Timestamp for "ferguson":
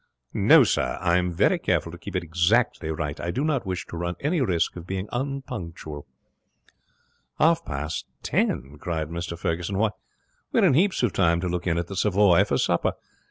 9.37-9.77